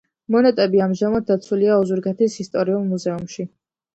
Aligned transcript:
მონეტები 0.35 0.79
ამჟამად 0.85 1.27
დაცულია 1.27 1.75
ოზურგეთის 1.83 2.37
ისტორიულ 2.45 2.87
მუზეუმში. 2.95 3.49